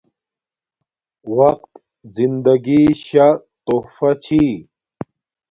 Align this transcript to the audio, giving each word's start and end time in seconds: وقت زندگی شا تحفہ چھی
وقت 1.37 1.73
زندگی 2.15 2.81
شا 3.05 3.27
تحفہ 3.65 4.11
چھی 4.23 4.43